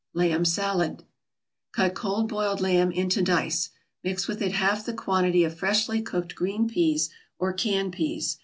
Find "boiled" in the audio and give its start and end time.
2.27-2.59